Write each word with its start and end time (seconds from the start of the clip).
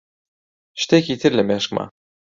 شتێکی 0.81 1.15
تر 1.21 1.31
لە 1.37 1.43
مێشکمە. 1.49 1.85